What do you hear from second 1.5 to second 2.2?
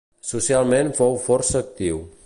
actiu.